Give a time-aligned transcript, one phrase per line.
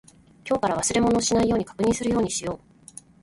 [0.49, 2.59] 今日から忘れ物をしないように確認するようにしよう。